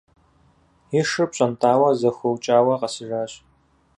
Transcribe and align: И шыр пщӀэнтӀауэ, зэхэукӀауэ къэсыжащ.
И 0.99 1.01
шыр 1.09 1.27
пщӀэнтӀауэ, 1.31 1.89
зэхэукӀауэ 1.99 2.75
къэсыжащ. 2.81 3.31